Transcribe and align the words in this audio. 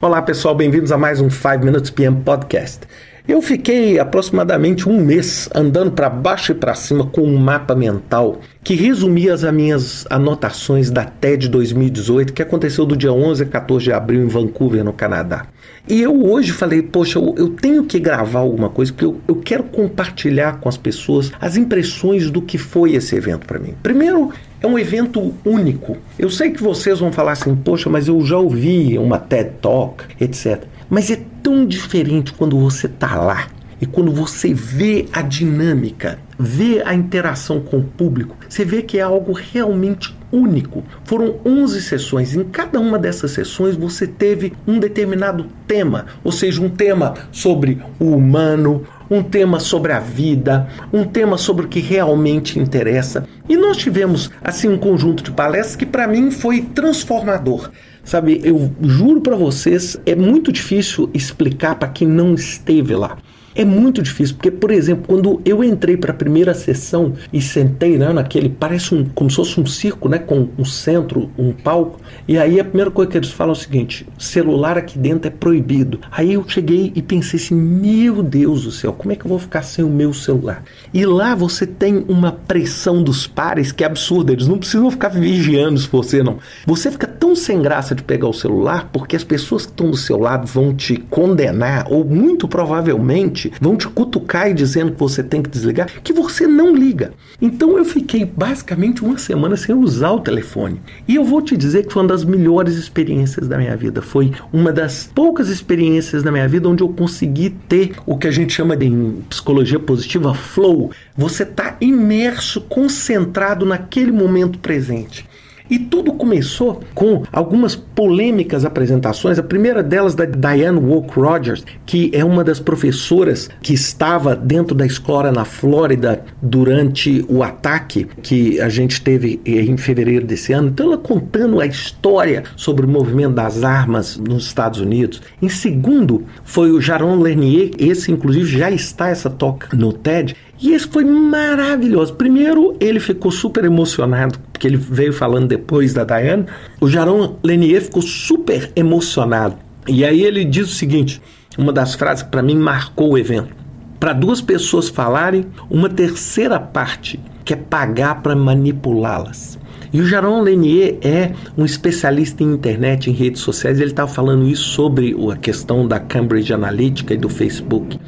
Olá 0.00 0.22
pessoal, 0.22 0.54
bem-vindos 0.54 0.92
a 0.92 0.96
mais 0.96 1.20
um 1.20 1.28
5 1.28 1.64
Minutes 1.64 1.90
PM 1.90 2.22
Podcast. 2.22 2.86
Eu 3.28 3.42
fiquei 3.42 3.98
aproximadamente 3.98 4.88
um 4.88 5.04
mês 5.04 5.50
andando 5.54 5.92
para 5.92 6.08
baixo 6.08 6.52
e 6.52 6.54
para 6.54 6.74
cima 6.74 7.04
com 7.04 7.20
um 7.20 7.36
mapa 7.36 7.74
mental 7.74 8.40
que 8.64 8.74
resumia 8.74 9.34
as 9.34 9.42
minhas 9.52 10.06
anotações 10.08 10.90
da 10.90 11.04
TED 11.04 11.46
2018, 11.46 12.32
que 12.32 12.40
aconteceu 12.40 12.86
do 12.86 12.96
dia 12.96 13.12
11 13.12 13.42
a 13.42 13.46
14 13.46 13.84
de 13.84 13.92
abril 13.92 14.22
em 14.22 14.28
Vancouver, 14.28 14.82
no 14.82 14.94
Canadá. 14.94 15.46
E 15.86 16.00
eu 16.00 16.24
hoje 16.24 16.52
falei, 16.52 16.80
poxa, 16.80 17.18
eu, 17.18 17.34
eu 17.36 17.50
tenho 17.50 17.84
que 17.84 18.00
gravar 18.00 18.38
alguma 18.38 18.70
coisa, 18.70 18.94
porque 18.94 19.04
eu, 19.04 19.20
eu 19.28 19.36
quero 19.36 19.64
compartilhar 19.64 20.58
com 20.58 20.68
as 20.70 20.78
pessoas 20.78 21.30
as 21.38 21.54
impressões 21.54 22.30
do 22.30 22.40
que 22.40 22.56
foi 22.56 22.94
esse 22.94 23.14
evento 23.14 23.46
para 23.46 23.58
mim. 23.58 23.74
Primeiro, 23.82 24.32
é 24.58 24.66
um 24.66 24.78
evento 24.78 25.34
único. 25.44 25.98
Eu 26.18 26.30
sei 26.30 26.50
que 26.50 26.62
vocês 26.62 26.98
vão 26.98 27.12
falar 27.12 27.32
assim, 27.32 27.54
poxa, 27.54 27.90
mas 27.90 28.08
eu 28.08 28.18
já 28.24 28.38
ouvi 28.38 28.98
uma 28.98 29.18
TED 29.18 29.50
Talk, 29.60 30.04
etc. 30.18 30.64
Mas 30.88 31.10
é 31.10 31.20
tão 31.42 31.66
diferente 31.66 32.32
quando 32.32 32.58
você 32.58 32.86
está 32.86 33.16
lá 33.16 33.48
e 33.80 33.86
quando 33.86 34.10
você 34.10 34.52
vê 34.52 35.06
a 35.12 35.22
dinâmica, 35.22 36.18
vê 36.38 36.82
a 36.84 36.94
interação 36.94 37.60
com 37.60 37.78
o 37.78 37.84
público, 37.84 38.36
você 38.48 38.64
vê 38.64 38.82
que 38.82 38.98
é 38.98 39.02
algo 39.02 39.32
realmente 39.32 40.16
único. 40.32 40.84
Foram 41.04 41.36
11 41.44 41.82
sessões. 41.82 42.34
Em 42.34 42.44
cada 42.44 42.80
uma 42.80 42.98
dessas 42.98 43.30
sessões 43.30 43.76
você 43.76 44.06
teve 44.06 44.52
um 44.66 44.78
determinado 44.78 45.46
tema, 45.66 46.06
ou 46.22 46.32
seja, 46.32 46.60
um 46.60 46.68
tema 46.68 47.14
sobre 47.30 47.80
o 47.98 48.16
humano, 48.16 48.84
um 49.10 49.22
tema 49.22 49.58
sobre 49.58 49.92
a 49.92 50.00
vida, 50.00 50.68
um 50.92 51.04
tema 51.04 51.38
sobre 51.38 51.66
o 51.66 51.68
que 51.68 51.80
realmente 51.80 52.58
interessa. 52.58 53.26
E 53.48 53.56
nós 53.56 53.76
tivemos 53.76 54.30
assim 54.42 54.68
um 54.68 54.76
conjunto 54.76 55.22
de 55.22 55.30
palestras 55.30 55.76
que 55.76 55.86
para 55.86 56.06
mim 56.06 56.30
foi 56.30 56.62
transformador. 56.62 57.70
Sabe, 58.04 58.40
eu 58.42 58.72
juro 58.80 59.20
para 59.20 59.36
vocês, 59.36 59.98
é 60.06 60.14
muito 60.14 60.50
difícil 60.50 61.10
explicar 61.12 61.74
para 61.74 61.88
quem 61.88 62.08
não 62.08 62.34
esteve 62.34 62.94
lá. 62.94 63.18
É 63.58 63.64
muito 63.64 64.00
difícil, 64.00 64.36
porque, 64.36 64.52
por 64.52 64.70
exemplo, 64.70 65.02
quando 65.08 65.42
eu 65.44 65.64
entrei 65.64 65.96
para 65.96 66.12
a 66.12 66.14
primeira 66.14 66.54
sessão 66.54 67.14
e 67.32 67.42
sentei 67.42 67.98
né, 67.98 68.12
naquele, 68.12 68.48
parece 68.48 68.94
um, 68.94 69.04
como 69.06 69.28
se 69.28 69.34
fosse 69.34 69.60
um 69.60 69.66
circo, 69.66 70.08
né, 70.08 70.16
com 70.16 70.48
um 70.56 70.64
centro, 70.64 71.28
um 71.36 71.52
palco, 71.52 71.98
e 72.28 72.38
aí 72.38 72.60
a 72.60 72.64
primeira 72.64 72.88
coisa 72.88 73.10
que 73.10 73.18
eles 73.18 73.32
falam 73.32 73.54
é 73.54 73.56
o 73.56 73.60
seguinte: 73.60 74.06
celular 74.16 74.78
aqui 74.78 74.96
dentro 74.96 75.26
é 75.26 75.30
proibido. 75.32 75.98
Aí 76.08 76.34
eu 76.34 76.44
cheguei 76.46 76.92
e 76.94 77.02
pensei 77.02 77.40
assim: 77.40 77.56
meu 77.56 78.22
Deus 78.22 78.62
do 78.62 78.70
céu, 78.70 78.92
como 78.92 79.10
é 79.10 79.16
que 79.16 79.24
eu 79.24 79.28
vou 79.28 79.40
ficar 79.40 79.62
sem 79.62 79.84
o 79.84 79.90
meu 79.90 80.14
celular? 80.14 80.62
E 80.94 81.04
lá 81.04 81.34
você 81.34 81.66
tem 81.66 82.04
uma 82.06 82.30
pressão 82.30 83.02
dos 83.02 83.26
pares 83.26 83.72
que 83.72 83.82
é 83.82 83.88
absurda, 83.88 84.32
eles 84.32 84.46
não 84.46 84.58
precisam 84.58 84.88
ficar 84.88 85.08
vigiando 85.08 85.80
se 85.80 85.88
você 85.88 86.22
não. 86.22 86.38
Você 86.64 86.92
fica 86.92 87.08
tão 87.08 87.34
sem 87.34 87.60
graça 87.60 87.92
de 87.92 88.04
pegar 88.04 88.28
o 88.28 88.32
celular 88.32 88.88
porque 88.92 89.16
as 89.16 89.24
pessoas 89.24 89.66
que 89.66 89.72
estão 89.72 89.90
do 89.90 89.96
seu 89.96 90.16
lado 90.16 90.46
vão 90.46 90.72
te 90.72 90.96
condenar, 90.96 91.88
ou 91.90 92.04
muito 92.04 92.46
provavelmente 92.46 93.47
vão 93.60 93.76
te 93.76 93.86
cutucar 93.88 94.50
e 94.50 94.54
dizendo 94.54 94.92
que 94.92 94.98
você 94.98 95.22
tem 95.22 95.42
que 95.42 95.50
desligar, 95.50 95.88
que 96.02 96.12
você 96.12 96.46
não 96.46 96.74
liga. 96.74 97.12
Então 97.40 97.78
eu 97.78 97.84
fiquei 97.84 98.24
basicamente 98.24 99.04
uma 99.04 99.16
semana 99.18 99.56
sem 99.56 99.74
usar 99.74 100.10
o 100.12 100.20
telefone. 100.20 100.80
E 101.06 101.14
eu 101.14 101.24
vou 101.24 101.40
te 101.40 101.56
dizer 101.56 101.86
que 101.86 101.92
foi 101.92 102.02
uma 102.02 102.08
das 102.08 102.24
melhores 102.24 102.74
experiências 102.74 103.46
da 103.46 103.56
minha 103.56 103.76
vida. 103.76 104.02
Foi 104.02 104.32
uma 104.52 104.72
das 104.72 105.10
poucas 105.14 105.48
experiências 105.48 106.22
da 106.22 106.32
minha 106.32 106.48
vida 106.48 106.68
onde 106.68 106.82
eu 106.82 106.88
consegui 106.88 107.50
ter 107.68 107.92
o 108.04 108.16
que 108.16 108.26
a 108.26 108.30
gente 108.30 108.52
chama 108.52 108.76
de 108.76 108.88
em 108.88 109.22
psicologia 109.28 109.78
positiva 109.78 110.34
flow. 110.34 110.90
Você 111.16 111.42
está 111.42 111.76
imerso, 111.80 112.60
concentrado 112.62 113.64
naquele 113.64 114.10
momento 114.10 114.58
presente. 114.58 115.26
E 115.70 115.78
tudo 115.78 116.12
começou 116.12 116.80
com 116.94 117.22
algumas 117.32 117.74
polêmicas 117.76 118.64
apresentações. 118.64 119.38
A 119.38 119.42
primeira 119.42 119.82
delas 119.82 120.14
da 120.14 120.24
Diane 120.24 120.78
Walk 120.78 121.18
Rogers, 121.18 121.64
que 121.84 122.10
é 122.14 122.24
uma 122.24 122.42
das 122.42 122.60
professoras 122.60 123.48
que 123.62 123.74
estava 123.74 124.34
dentro 124.34 124.74
da 124.74 124.86
escola 124.86 125.30
na 125.30 125.44
Flórida 125.44 126.24
durante 126.40 127.24
o 127.28 127.42
ataque 127.42 128.06
que 128.22 128.60
a 128.60 128.68
gente 128.68 129.00
teve 129.02 129.40
em 129.44 129.76
fevereiro 129.76 130.26
desse 130.26 130.52
ano. 130.52 130.68
Então, 130.68 130.86
ela 130.86 130.98
contando 130.98 131.60
a 131.60 131.66
história 131.66 132.44
sobre 132.56 132.86
o 132.86 132.88
movimento 132.88 133.34
das 133.34 133.64
armas 133.64 134.16
nos 134.16 134.46
Estados 134.46 134.80
Unidos. 134.80 135.20
Em 135.40 135.48
segundo, 135.48 136.24
foi 136.44 136.70
o 136.70 136.80
Jaron 136.80 137.16
Lanier, 137.16 137.70
esse 137.78 138.10
inclusive 138.10 138.58
já 138.58 138.70
está 138.70 139.08
essa 139.08 139.30
toca 139.30 139.76
no 139.76 139.92
TED. 139.92 140.36
E 140.60 140.72
esse 140.72 140.88
foi 140.88 141.04
maravilhoso. 141.04 142.14
Primeiro, 142.14 142.76
ele 142.80 142.98
ficou 142.98 143.30
super 143.30 143.64
emocionado, 143.64 144.38
porque 144.52 144.66
ele 144.66 144.76
veio 144.76 145.12
falando 145.12 145.46
depois 145.46 145.94
da 145.94 146.04
Diane. 146.04 146.46
O 146.80 146.88
Jaron 146.88 147.36
Lanier 147.44 147.82
ficou 147.82 148.02
super 148.02 148.70
emocionado. 148.74 149.56
E 149.86 150.04
aí 150.04 150.22
ele 150.22 150.44
diz 150.44 150.68
o 150.68 150.74
seguinte: 150.74 151.22
uma 151.56 151.72
das 151.72 151.94
frases 151.94 152.24
que 152.24 152.30
para 152.30 152.42
mim 152.42 152.56
marcou 152.56 153.12
o 153.12 153.18
evento. 153.18 153.56
Para 154.00 154.12
duas 154.12 154.40
pessoas 154.40 154.88
falarem, 154.88 155.46
uma 155.70 155.88
terceira 155.88 156.58
parte 156.58 157.18
quer 157.44 157.56
pagar 157.56 158.22
para 158.22 158.36
manipulá-las. 158.36 159.58
E 159.92 160.00
o 160.00 160.06
Jaron 160.06 160.42
Lanier 160.42 160.98
é 161.00 161.32
um 161.56 161.64
especialista 161.64 162.42
em 162.42 162.52
internet, 162.52 163.08
em 163.08 163.12
redes 163.12 163.40
sociais. 163.40 163.80
Ele 163.80 163.90
estava 163.90 164.10
falando 164.10 164.46
isso 164.46 164.64
sobre 164.64 165.16
a 165.32 165.36
questão 165.36 165.88
da 165.88 165.98
Cambridge 165.98 166.52
Analytica 166.52 167.14
e 167.14 167.16
do 167.16 167.28
Facebook 167.28 167.98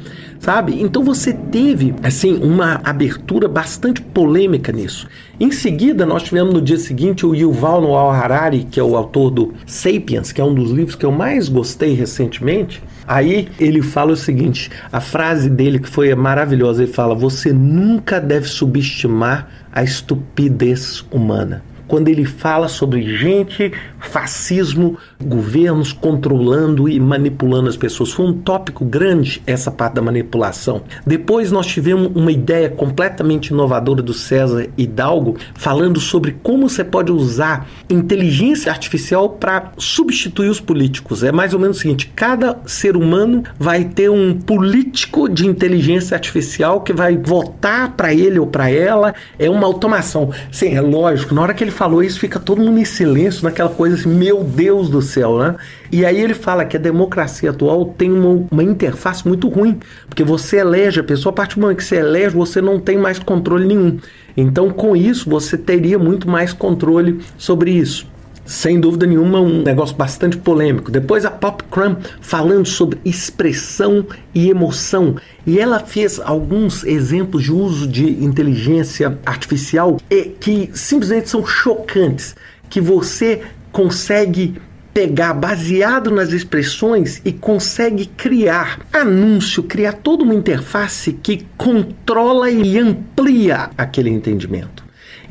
sabe? 0.41 0.81
Então 0.81 1.03
você 1.03 1.31
teve, 1.31 1.93
assim, 2.01 2.39
uma 2.43 2.81
abertura 2.83 3.47
bastante 3.47 4.01
polêmica 4.01 4.71
nisso. 4.71 5.07
Em 5.39 5.51
seguida, 5.51 6.05
nós 6.05 6.23
tivemos 6.23 6.53
no 6.53 6.61
dia 6.61 6.77
seguinte 6.77 7.25
o 7.25 7.35
Yuval 7.35 7.81
Noah 7.81 8.17
Harari, 8.17 8.63
que 8.69 8.79
é 8.79 8.83
o 8.83 8.97
autor 8.97 9.29
do 9.29 9.53
Sapiens, 9.65 10.31
que 10.31 10.41
é 10.41 10.43
um 10.43 10.53
dos 10.53 10.71
livros 10.71 10.95
que 10.95 11.05
eu 11.05 11.11
mais 11.11 11.47
gostei 11.47 11.93
recentemente. 11.93 12.81
Aí 13.07 13.47
ele 13.59 13.81
fala 13.81 14.13
o 14.13 14.17
seguinte: 14.17 14.71
a 14.91 14.99
frase 14.99 15.49
dele 15.49 15.79
que 15.79 15.89
foi 15.89 16.13
maravilhosa, 16.15 16.83
ele 16.83 16.91
fala: 16.91 17.13
"Você 17.13 17.53
nunca 17.53 18.19
deve 18.19 18.47
subestimar 18.47 19.47
a 19.71 19.83
estupidez 19.83 21.05
humana" 21.11 21.63
quando 21.91 22.07
ele 22.07 22.23
fala 22.23 22.69
sobre 22.69 23.01
gente, 23.17 23.69
fascismo, 23.99 24.97
governos 25.21 25.91
controlando 25.91 26.87
e 26.87 26.97
manipulando 26.97 27.67
as 27.67 27.75
pessoas. 27.75 28.13
Foi 28.13 28.27
um 28.27 28.31
tópico 28.31 28.85
grande 28.85 29.43
essa 29.45 29.69
parte 29.69 29.95
da 29.95 30.01
manipulação. 30.01 30.83
Depois 31.05 31.51
nós 31.51 31.67
tivemos 31.67 32.09
uma 32.15 32.31
ideia 32.31 32.69
completamente 32.69 33.49
inovadora 33.49 34.01
do 34.01 34.13
César 34.13 34.69
Hidalgo, 34.77 35.35
falando 35.53 35.99
sobre 35.99 36.37
como 36.41 36.69
você 36.69 36.81
pode 36.81 37.11
usar 37.11 37.67
inteligência 37.89 38.71
artificial 38.71 39.27
para 39.27 39.73
substituir 39.77 40.47
os 40.47 40.61
políticos. 40.61 41.25
É 41.25 41.31
mais 41.33 41.53
ou 41.53 41.59
menos 41.59 41.75
o 41.75 41.79
seguinte: 41.81 42.09
cada 42.15 42.57
ser 42.65 42.95
humano 42.95 43.43
vai 43.59 43.83
ter 43.83 44.09
um 44.09 44.39
político 44.39 45.27
de 45.27 45.45
inteligência 45.45 46.15
artificial 46.15 46.79
que 46.79 46.93
vai 46.93 47.17
votar 47.17 47.97
para 47.97 48.13
ele 48.13 48.39
ou 48.39 48.47
para 48.47 48.71
ela. 48.71 49.13
É 49.37 49.49
uma 49.49 49.67
automação. 49.67 50.31
Sim, 50.53 50.73
é 50.73 50.79
lógico. 50.79 51.35
Na 51.35 51.41
hora 51.41 51.53
que 51.53 51.61
ele 51.61 51.80
falou 51.81 52.03
isso, 52.03 52.19
fica 52.19 52.39
todo 52.39 52.61
mundo 52.61 52.77
em 52.77 52.85
silêncio, 52.85 53.43
naquela 53.43 53.71
coisa 53.71 53.95
assim, 53.95 54.07
meu 54.07 54.43
Deus 54.43 54.87
do 54.87 55.01
céu, 55.01 55.39
né? 55.39 55.55
E 55.91 56.05
aí 56.05 56.21
ele 56.21 56.35
fala 56.35 56.63
que 56.63 56.77
a 56.77 56.79
democracia 56.79 57.49
atual 57.49 57.85
tem 57.85 58.11
uma, 58.11 58.45
uma 58.51 58.63
interface 58.63 59.27
muito 59.27 59.49
ruim, 59.49 59.79
porque 60.07 60.23
você 60.23 60.57
elege 60.57 60.99
a 60.99 61.03
pessoa, 61.03 61.33
a 61.33 61.35
partir 61.35 61.55
do 61.55 61.61
momento 61.61 61.77
que 61.77 61.83
você 61.83 61.95
elege, 61.95 62.35
você 62.35 62.61
não 62.61 62.79
tem 62.79 62.99
mais 62.99 63.17
controle 63.17 63.65
nenhum. 63.65 63.97
Então, 64.37 64.69
com 64.69 64.95
isso, 64.95 65.27
você 65.27 65.57
teria 65.57 65.97
muito 65.97 66.29
mais 66.29 66.53
controle 66.53 67.19
sobre 67.35 67.71
isso 67.71 68.05
sem 68.45 68.79
dúvida 68.79 69.05
nenhuma, 69.05 69.39
um 69.39 69.61
negócio 69.61 69.95
bastante 69.95 70.37
polêmico. 70.37 70.91
Depois 70.91 71.25
a 71.25 71.31
Pop 71.31 71.63
Crumb 71.65 71.97
falando 72.19 72.67
sobre 72.67 72.99
expressão 73.05 74.05
e 74.33 74.49
emoção. 74.49 75.15
E 75.45 75.59
ela 75.59 75.79
fez 75.79 76.19
alguns 76.19 76.83
exemplos 76.83 77.43
de 77.43 77.51
uso 77.51 77.87
de 77.87 78.05
inteligência 78.23 79.17
artificial 79.25 79.97
que 80.39 80.69
simplesmente 80.73 81.29
são 81.29 81.45
chocantes. 81.45 82.35
Que 82.69 82.81
você 82.81 83.41
consegue 83.71 84.55
pegar 84.93 85.33
baseado 85.33 86.11
nas 86.11 86.33
expressões 86.33 87.21
e 87.23 87.31
consegue 87.31 88.05
criar 88.05 88.79
anúncio, 88.91 89.63
criar 89.63 89.93
toda 89.93 90.23
uma 90.23 90.35
interface 90.35 91.13
que 91.13 91.45
controla 91.57 92.49
e 92.49 92.77
amplia 92.77 93.69
aquele 93.77 94.09
entendimento. 94.09 94.80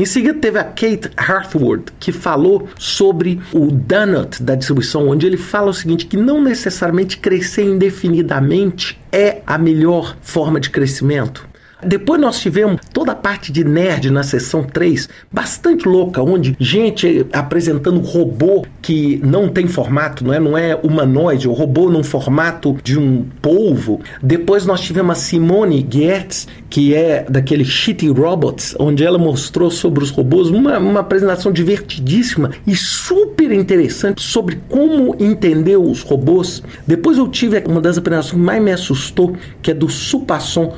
Em 0.01 0.07
seguida 0.07 0.39
teve 0.39 0.59
a 0.59 0.65
Kate 0.65 1.11
Hartward, 1.15 1.93
que 2.01 2.11
falou 2.11 2.67
sobre 2.79 3.39
o 3.53 3.67
donut 3.71 4.43
da 4.43 4.55
distribuição, 4.55 5.07
onde 5.11 5.27
ele 5.27 5.37
fala 5.37 5.69
o 5.69 5.75
seguinte, 5.75 6.07
que 6.07 6.17
não 6.17 6.43
necessariamente 6.43 7.19
crescer 7.19 7.65
indefinidamente 7.65 8.99
é 9.13 9.43
a 9.47 9.59
melhor 9.59 10.17
forma 10.23 10.59
de 10.59 10.71
crescimento. 10.71 11.50
Depois 11.85 12.21
nós 12.21 12.41
tivemos 12.41 12.81
toda 12.93 13.13
a 13.13 13.15
parte 13.15 13.53
de 13.53 13.65
nerd 13.65 14.11
na 14.11 14.23
sessão 14.23 14.63
3, 14.63 15.09
bastante 15.31 15.89
louca, 15.89 16.23
onde 16.23 16.57
gente 16.59 17.27
apresentando 17.33 18.01
robô 18.01 18.65
que 18.83 19.21
não 19.25 19.49
tem 19.49 19.67
formato, 19.67 20.25
não 20.25 20.33
é, 20.33 20.41
não 20.41 20.59
é 20.59 20.79
humanoide, 20.83 21.49
o 21.49 21.53
robô 21.53 21.91
num 21.91 22.03
formato 22.03 22.77
de 22.83 22.99
um 22.99 23.25
polvo. 23.41 24.01
Depois 24.23 24.67
nós 24.67 24.81
tivemos 24.81 25.19
a 25.19 25.21
Simone 25.21 25.87
Gertz, 25.89 26.47
que 26.69 26.95
é 26.95 27.25
daquele 27.29 27.65
Shitty 27.65 28.09
Robots, 28.09 28.75
onde 28.79 29.05
ela 29.05 29.19
mostrou 29.19 29.71
sobre 29.71 30.05
os 30.05 30.11
robôs 30.11 30.49
uma, 30.49 30.79
uma 30.79 31.01
apresentação 31.01 31.53
divertidíssima 31.53 32.51
e 32.67 32.77
super 32.77 33.53
interessante 33.53 34.23
sobre 34.23 34.61
como 34.69 35.17
entender 35.19 35.77
os 35.77 36.03
robôs. 36.03 36.63
Depois 36.87 37.19
eu 37.19 37.29
tive 37.29 37.63
uma 37.67 37.81
das 37.81 37.99
apresentações 37.99 38.33
que 38.33 38.39
mais 38.39 38.63
me 38.63 38.73
assustou, 38.73 39.37
que 39.61 39.71
é 39.71 39.75
do 39.75 39.89
Supasson 39.89 40.75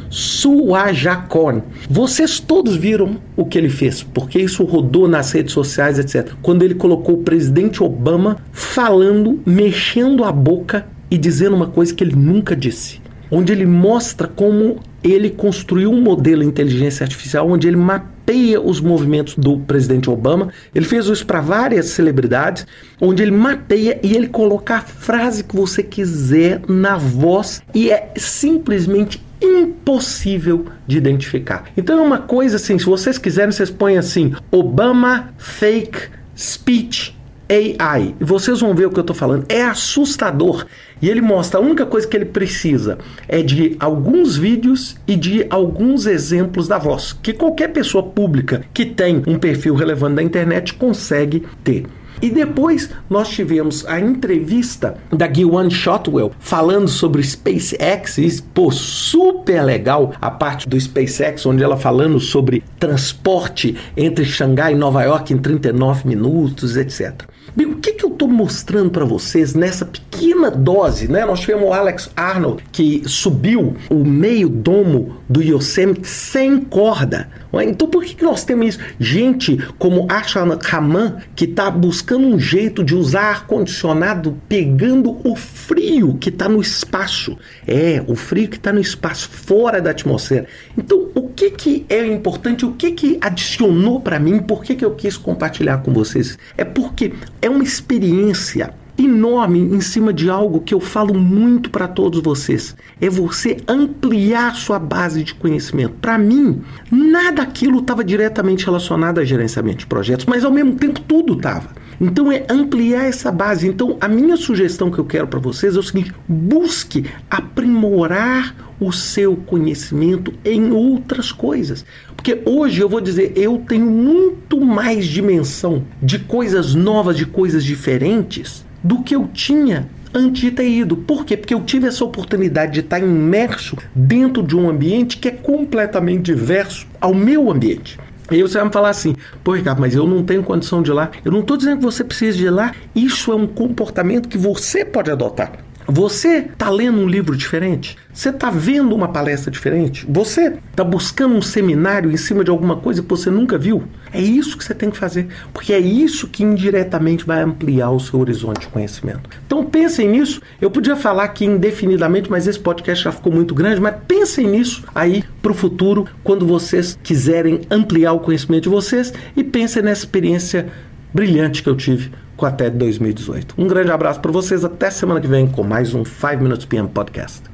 Suajakorn. 0.92 1.62
Vocês 1.88 2.38
todos 2.38 2.76
viram 2.76 3.16
o 3.36 3.44
que 3.44 3.58
ele 3.58 3.68
fez, 3.68 4.02
porque 4.02 4.38
isso 4.38 4.64
rodou 4.64 5.08
nas 5.08 5.32
redes 5.32 5.52
sociais, 5.52 5.98
etc. 5.98 6.34
Quando 6.42 6.62
ele 6.62 6.74
colocou 6.74 7.16
o 7.16 7.22
presidente 7.22 7.82
Obama 7.82 8.38
falando, 8.52 9.40
mexendo 9.44 10.22
a 10.24 10.30
boca 10.30 10.86
e 11.10 11.18
dizendo 11.18 11.56
uma 11.56 11.66
coisa 11.66 11.94
que 11.94 12.04
ele 12.04 12.14
nunca 12.14 12.54
disse. 12.54 13.00
Onde 13.30 13.52
ele 13.52 13.66
mostra 13.66 14.28
como 14.28 14.76
ele 15.02 15.30
construiu 15.30 15.90
um 15.90 16.00
modelo 16.00 16.42
de 16.42 16.48
inteligência 16.48 17.04
artificial 17.04 17.48
onde 17.50 17.66
ele 17.66 17.76
mapeia 17.76 18.60
os 18.60 18.80
movimentos 18.80 19.34
do 19.34 19.58
presidente 19.58 20.08
Obama. 20.08 20.48
Ele 20.74 20.84
fez 20.84 21.06
isso 21.06 21.26
para 21.26 21.40
várias 21.40 21.86
celebridades, 21.86 22.66
onde 23.00 23.22
ele 23.22 23.32
mapeia 23.32 23.98
e 24.02 24.14
ele 24.14 24.28
coloca 24.28 24.76
a 24.76 24.80
frase 24.80 25.44
que 25.44 25.56
você 25.56 25.82
quiser 25.82 26.60
na 26.68 26.96
voz 26.96 27.62
e 27.74 27.90
é 27.90 28.12
simplesmente 28.16 29.22
impossível 29.40 30.66
de 30.86 30.96
identificar. 30.96 31.64
Então 31.76 31.98
é 31.98 32.02
uma 32.02 32.18
coisa 32.18 32.56
assim, 32.56 32.78
se 32.78 32.86
vocês 32.86 33.18
quiserem, 33.18 33.50
vocês 33.50 33.70
põem 33.70 33.98
assim: 33.98 34.32
Obama 34.52 35.30
fake 35.36 35.98
speech 36.36 37.11
AI. 37.52 38.14
E 38.20 38.24
vocês 38.24 38.60
vão 38.60 38.74
ver 38.74 38.86
o 38.86 38.90
que 38.90 38.98
eu 38.98 39.02
estou 39.02 39.14
falando. 39.14 39.44
É 39.48 39.62
assustador. 39.62 40.66
E 41.00 41.08
ele 41.08 41.20
mostra 41.20 41.58
a 41.58 41.62
única 41.62 41.84
coisa 41.84 42.06
que 42.06 42.16
ele 42.16 42.24
precisa 42.24 42.98
é 43.28 43.42
de 43.42 43.76
alguns 43.78 44.36
vídeos 44.36 44.96
e 45.06 45.16
de 45.16 45.46
alguns 45.50 46.06
exemplos 46.06 46.68
da 46.68 46.78
voz, 46.78 47.12
que 47.12 47.32
qualquer 47.32 47.68
pessoa 47.68 48.04
pública 48.04 48.62
que 48.72 48.86
tem 48.86 49.22
um 49.26 49.38
perfil 49.38 49.74
relevante 49.74 50.16
da 50.16 50.22
internet 50.22 50.74
consegue 50.74 51.42
ter. 51.64 51.86
E 52.22 52.30
depois 52.30 52.88
nós 53.10 53.28
tivemos 53.28 53.84
a 53.84 53.98
entrevista 53.98 54.96
da 55.10 55.30
Gilwan 55.30 55.68
Shotwell 55.68 56.30
falando 56.38 56.86
sobre 56.86 57.20
SpaceX, 57.20 58.18
e, 58.18 58.42
pô, 58.54 58.70
super 58.70 59.60
legal 59.64 60.12
a 60.20 60.30
parte 60.30 60.68
do 60.68 60.80
SpaceX, 60.80 61.44
onde 61.44 61.64
ela 61.64 61.76
falando 61.76 62.20
sobre 62.20 62.62
transporte 62.78 63.76
entre 63.96 64.24
Xangai 64.24 64.72
e 64.72 64.76
Nova 64.76 65.02
York 65.02 65.34
em 65.34 65.38
39 65.38 66.06
minutos, 66.06 66.76
etc. 66.76 67.24
Bem, 67.54 67.66
o 67.66 67.76
que, 67.76 67.92
que 67.92 68.04
eu 68.04 68.10
estou 68.10 68.26
mostrando 68.28 68.90
para 68.90 69.04
vocês 69.04 69.54
nessa 69.54 69.84
pequena 69.84 70.50
dose, 70.50 71.06
né? 71.06 71.26
Nós 71.26 71.40
tivemos 71.40 71.68
o 71.68 71.72
Alex 71.72 72.10
Arnold 72.16 72.64
que 72.72 73.02
subiu 73.06 73.76
o 73.90 74.04
meio 74.04 74.48
domo 74.48 75.16
do 75.28 75.42
Yosemite 75.42 76.08
sem 76.08 76.60
corda. 76.60 77.28
Então 77.60 77.86
por 77.86 78.02
que, 78.02 78.14
que 78.14 78.24
nós 78.24 78.44
temos 78.44 78.68
isso? 78.68 78.78
Gente 78.98 79.58
como 79.78 80.06
Ashan 80.10 80.58
Raman 80.62 81.18
que 81.36 81.44
está 81.44 81.70
buscando 81.70 82.26
um 82.26 82.38
jeito 82.38 82.82
de 82.82 82.94
usar 82.94 83.24
ar-condicionado 83.24 84.38
pegando 84.48 85.20
o 85.22 85.36
frio 85.36 86.16
que 86.18 86.30
está 86.30 86.48
no 86.48 86.62
espaço. 86.62 87.36
É, 87.66 88.02
o 88.06 88.14
frio 88.14 88.48
que 88.48 88.56
está 88.56 88.72
no 88.72 88.80
espaço, 88.80 89.28
fora 89.28 89.82
da 89.82 89.90
atmosfera. 89.90 90.46
Então 90.78 91.08
o 91.14 91.28
que, 91.28 91.50
que 91.50 91.86
é 91.90 92.06
importante, 92.06 92.64
o 92.64 92.72
que, 92.72 92.92
que 92.92 93.18
adicionou 93.20 94.00
para 94.00 94.18
mim, 94.18 94.38
por 94.38 94.62
que, 94.64 94.74
que 94.74 94.84
eu 94.84 94.94
quis 94.94 95.18
compartilhar 95.18 95.78
com 95.78 95.92
vocês? 95.92 96.38
É 96.56 96.64
porque 96.64 97.12
é 97.42 97.50
uma 97.50 97.64
experiência 97.64 98.72
enorme 98.96 99.58
em 99.58 99.80
cima 99.80 100.12
de 100.12 100.30
algo 100.30 100.60
que 100.60 100.72
eu 100.72 100.80
falo 100.80 101.12
muito 101.12 101.70
para 101.70 101.88
todos 101.88 102.22
vocês. 102.22 102.76
É 103.00 103.10
você 103.10 103.56
ampliar 103.66 104.54
sua 104.54 104.78
base 104.78 105.24
de 105.24 105.34
conhecimento. 105.34 105.94
Para 106.00 106.16
mim, 106.16 106.62
nada 106.90 107.42
aquilo 107.42 107.80
estava 107.80 108.04
diretamente 108.04 108.64
relacionado 108.64 109.18
a 109.18 109.24
gerenciamento 109.24 109.78
de 109.78 109.86
projetos, 109.86 110.26
mas 110.26 110.44
ao 110.44 110.52
mesmo 110.52 110.76
tempo 110.76 111.00
tudo 111.00 111.34
estava. 111.34 111.70
Então 112.00 112.30
é 112.30 112.44
ampliar 112.48 113.04
essa 113.04 113.30
base. 113.30 113.66
Então 113.66 113.96
a 114.00 114.08
minha 114.08 114.36
sugestão 114.36 114.90
que 114.90 114.98
eu 114.98 115.04
quero 115.04 115.26
para 115.26 115.40
vocês 115.40 115.74
é 115.74 115.78
o 115.78 115.82
seguinte: 115.82 116.12
busque 116.28 117.06
aprimorar 117.30 118.54
o 118.80 118.92
seu 118.92 119.36
conhecimento 119.36 120.34
em 120.44 120.72
outras 120.72 121.30
coisas. 121.30 121.84
Porque 122.22 122.40
hoje 122.46 122.80
eu 122.80 122.88
vou 122.88 123.00
dizer, 123.00 123.32
eu 123.34 123.58
tenho 123.66 123.84
muito 123.84 124.60
mais 124.60 125.06
dimensão 125.06 125.82
de 126.00 126.20
coisas 126.20 126.72
novas, 126.72 127.16
de 127.16 127.26
coisas 127.26 127.64
diferentes 127.64 128.64
do 128.80 129.02
que 129.02 129.16
eu 129.16 129.26
tinha 129.26 129.88
antes 130.14 130.40
de 130.40 130.52
ter 130.52 130.68
ido. 130.68 130.96
Por 130.96 131.24
quê? 131.24 131.36
Porque 131.36 131.52
eu 131.52 131.60
tive 131.64 131.88
essa 131.88 132.04
oportunidade 132.04 132.74
de 132.74 132.78
estar 132.78 133.00
imerso 133.00 133.76
dentro 133.92 134.40
de 134.40 134.56
um 134.56 134.70
ambiente 134.70 135.16
que 135.16 135.26
é 135.26 135.32
completamente 135.32 136.22
diverso 136.22 136.86
ao 137.00 137.12
meu 137.12 137.50
ambiente. 137.50 137.98
E 138.30 138.36
aí 138.36 138.42
você 138.42 138.56
vai 138.58 138.68
me 138.68 138.72
falar 138.72 138.90
assim, 138.90 139.16
pô, 139.42 139.54
Ricardo, 139.54 139.80
mas 139.80 139.96
eu 139.96 140.06
não 140.06 140.22
tenho 140.22 140.44
condição 140.44 140.80
de 140.80 140.92
ir 140.92 140.94
lá. 140.94 141.10
Eu 141.24 141.32
não 141.32 141.40
estou 141.40 141.56
dizendo 141.56 141.78
que 141.78 141.84
você 141.84 142.04
precisa 142.04 142.38
de 142.38 142.44
ir 142.44 142.50
lá. 142.50 142.72
Isso 142.94 143.32
é 143.32 143.34
um 143.34 143.48
comportamento 143.48 144.28
que 144.28 144.38
você 144.38 144.84
pode 144.84 145.10
adotar. 145.10 145.58
Você 145.94 146.38
está 146.38 146.70
lendo 146.70 147.00
um 147.00 147.06
livro 147.06 147.36
diferente? 147.36 147.98
Você 148.14 148.30
está 148.30 148.50
vendo 148.50 148.94
uma 148.94 149.08
palestra 149.08 149.50
diferente? 149.50 150.06
Você 150.08 150.58
está 150.70 150.82
buscando 150.82 151.34
um 151.34 151.42
seminário 151.42 152.10
em 152.10 152.16
cima 152.16 152.42
de 152.42 152.50
alguma 152.50 152.76
coisa 152.76 153.02
que 153.02 153.08
você 153.10 153.28
nunca 153.28 153.58
viu? 153.58 153.82
É 154.10 154.18
isso 154.18 154.56
que 154.56 154.64
você 154.64 154.74
tem 154.74 154.90
que 154.90 154.96
fazer, 154.96 155.28
porque 155.52 155.70
é 155.70 155.78
isso 155.78 156.28
que 156.28 156.42
indiretamente 156.42 157.26
vai 157.26 157.42
ampliar 157.42 157.90
o 157.90 158.00
seu 158.00 158.18
horizonte 158.20 158.60
de 158.60 158.68
conhecimento. 158.68 159.28
Então 159.46 159.66
pensem 159.66 160.08
nisso. 160.08 160.40
Eu 160.62 160.70
podia 160.70 160.96
falar 160.96 161.24
aqui 161.24 161.44
indefinidamente, 161.44 162.30
mas 162.30 162.46
esse 162.46 162.58
podcast 162.58 163.04
já 163.04 163.12
ficou 163.12 163.30
muito 163.30 163.54
grande, 163.54 163.78
mas 163.78 163.94
pensem 164.08 164.46
nisso 164.46 164.84
aí 164.94 165.22
para 165.42 165.52
o 165.52 165.54
futuro, 165.54 166.06
quando 166.24 166.46
vocês 166.46 166.98
quiserem 167.02 167.60
ampliar 167.70 168.14
o 168.14 168.20
conhecimento 168.20 168.62
de 168.62 168.70
vocês 168.70 169.12
e 169.36 169.44
pensem 169.44 169.82
nessa 169.82 170.04
experiência 170.06 170.68
brilhante 171.12 171.62
que 171.62 171.68
eu 171.68 171.76
tive 171.76 172.10
com 172.36 172.46
até 172.46 172.70
2018. 172.70 173.54
Um 173.58 173.66
grande 173.66 173.90
abraço 173.90 174.20
para 174.20 174.32
vocês, 174.32 174.64
até 174.64 174.90
semana 174.90 175.20
que 175.20 175.26
vem 175.28 175.48
com 175.48 175.62
mais 175.62 175.94
um 175.94 176.04
5 176.04 176.42
Minutes 176.42 176.66
PM 176.66 176.88
Podcast. 176.88 177.51